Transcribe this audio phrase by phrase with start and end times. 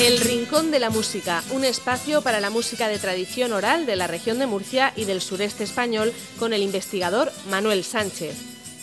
[0.00, 4.06] El Rincón de la Música, un espacio para la música de tradición oral de la
[4.06, 8.34] región de Murcia y del sureste español con el investigador Manuel Sánchez.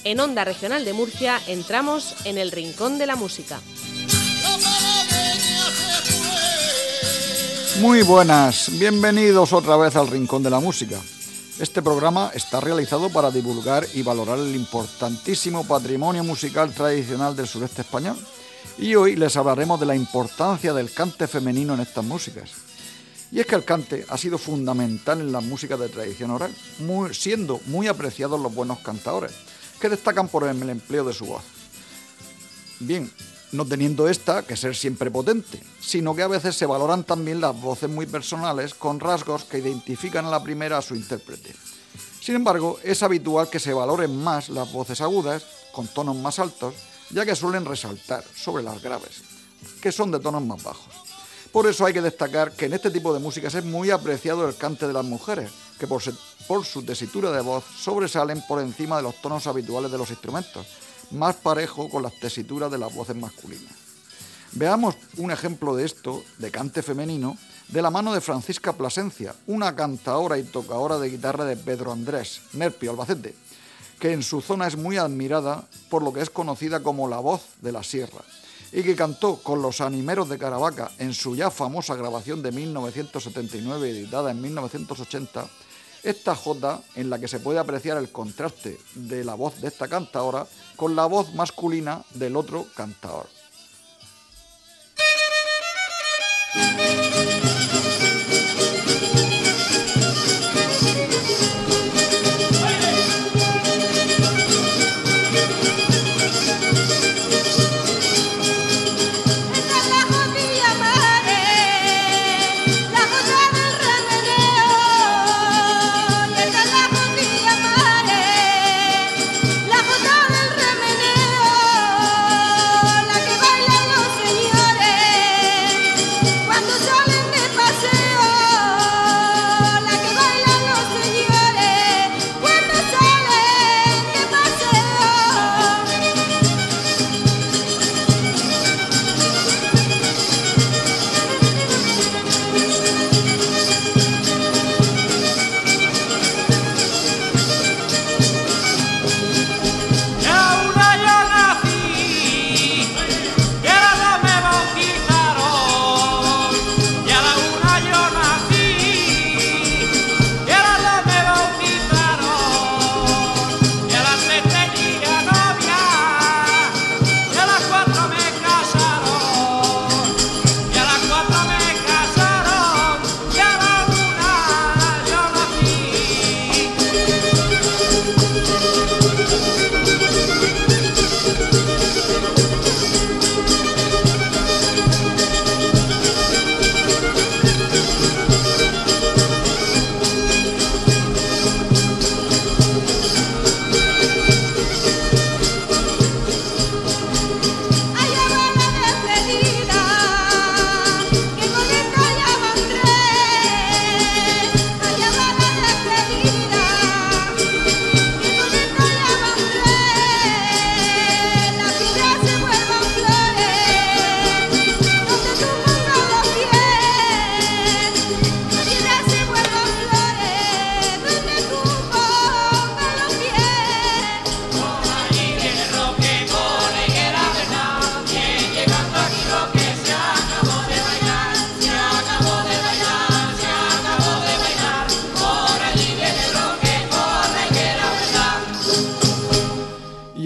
[0.03, 3.59] En Onda Regional de Murcia entramos en el Rincón de la Música.
[7.81, 11.01] Muy buenas, bienvenidos otra vez al Rincón de la Música.
[11.57, 17.81] Este programa está realizado para divulgar y valorar el importantísimo patrimonio musical tradicional del sureste
[17.81, 18.17] español
[18.77, 22.51] y hoy les hablaremos de la importancia del cante femenino en estas músicas.
[23.31, 26.55] Y es que el cante ha sido fundamental en las músicas de tradición oral,
[27.11, 29.33] siendo muy apreciados los buenos cantadores,
[29.81, 31.43] que destacan por el empleo de su voz.
[32.79, 33.11] Bien,
[33.51, 37.59] no teniendo esta que ser siempre potente, sino que a veces se valoran también las
[37.59, 41.53] voces muy personales con rasgos que identifican a la primera a su intérprete.
[42.21, 46.75] Sin embargo, es habitual que se valoren más las voces agudas, con tonos más altos,
[47.09, 49.21] ya que suelen resaltar sobre las graves,
[49.81, 50.93] que son de tonos más bajos.
[51.51, 54.55] Por eso hay que destacar que en este tipo de músicas es muy apreciado el
[54.55, 56.01] cante de las mujeres, que por,
[56.65, 60.67] su tesitura de voz sobresalen por encima de los tonos habituales de los instrumentos,
[61.11, 63.73] más parejo con las tesituras de las voces masculinas.
[64.53, 67.37] Veamos un ejemplo de esto, de cante femenino,
[67.69, 72.41] de la mano de Francisca Plasencia, una cantadora y tocadora de guitarra de Pedro Andrés,
[72.53, 73.35] Nerpio Albacete,
[73.99, 77.41] que en su zona es muy admirada por lo que es conocida como la voz
[77.61, 78.21] de la sierra,
[78.71, 83.89] y que cantó con los animeros de Caravaca en su ya famosa grabación de 1979
[83.89, 85.47] editada en 1980,
[86.03, 89.87] esta jota en la que se puede apreciar el contraste de la voz de esta
[89.87, 93.27] cantadora con la voz masculina del otro cantador.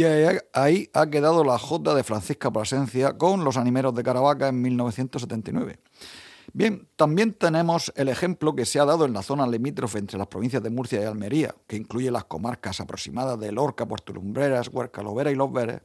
[0.04, 5.80] Ahí ha quedado la Jota de Francisca Plasencia con los animeros de Caravaca en 1979.
[6.54, 10.28] Bien, también tenemos el ejemplo que se ha dado en la zona limítrofe entre las
[10.28, 15.02] provincias de Murcia y Almería, que incluye las comarcas aproximadas de Lorca, Puerto Lumbreras, Huerca,
[15.02, 15.82] Lovera y Los Veres,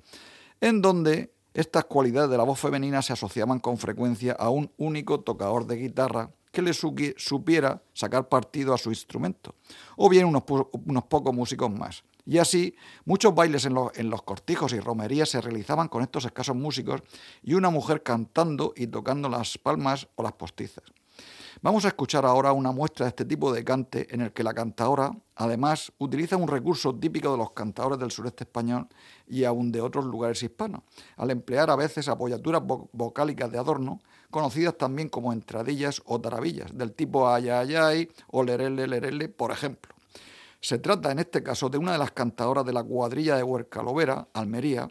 [0.61, 5.21] en donde estas cualidades de la voz femenina se asociaban con frecuencia a un único
[5.21, 9.57] tocador de guitarra que le supiera sacar partido a su instrumento,
[9.95, 10.45] o bien unos,
[10.87, 12.03] unos pocos músicos más.
[12.25, 12.75] Y así,
[13.05, 17.03] muchos bailes en, los cortijos y romerías se realizaban con estos escasos músicos
[17.43, 20.85] y una mujer cantando y tocando las palmas o las postizas.
[21.61, 24.55] Vamos a escuchar ahora una muestra de este tipo de cante en el que la
[24.55, 28.89] cantadora, además, utiliza un recurso típico de los cantadores del sureste español
[29.27, 30.85] y aún de otros lugares hispanos,
[31.19, 34.01] al emplear a veces apoyaturas vocálicas de adorno,
[34.37, 39.95] conocidas también como entradillas o tarabillas, del tipo ayayay o lerele lerele, por ejemplo.
[40.61, 44.29] Se trata en este caso de una de las cantadoras de la cuadrilla de Huercalovera,
[44.35, 44.91] Almería,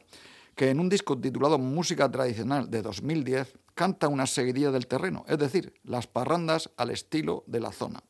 [0.55, 5.37] que en un disco titulado Música Tradicional de 2010 canta una seguidilla del terreno, es
[5.37, 8.01] decir, las parrandas al estilo de la zona.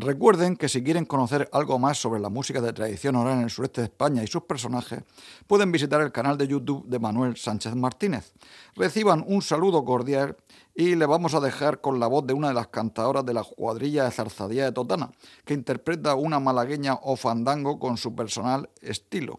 [0.00, 3.50] Recuerden que si quieren conocer algo más sobre la música de tradición oral en el
[3.50, 5.02] sureste de España y sus personajes,
[5.46, 8.32] pueden visitar el canal de YouTube de Manuel Sánchez Martínez.
[8.74, 10.36] Reciban un saludo cordial
[10.74, 13.44] y le vamos a dejar con la voz de una de las cantadoras de la
[13.44, 15.10] cuadrilla de Zarzadía de Totana,
[15.44, 19.38] que interpreta una malagueña o fandango con su personal estilo.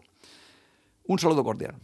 [1.06, 1.74] Un saludo cordial.